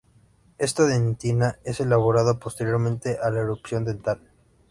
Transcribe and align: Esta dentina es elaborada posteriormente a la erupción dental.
Esta 0.57 0.87
dentina 0.87 1.59
es 1.63 1.79
elaborada 1.79 2.39
posteriormente 2.39 3.19
a 3.21 3.29
la 3.29 3.41
erupción 3.41 3.85
dental. 3.85 4.19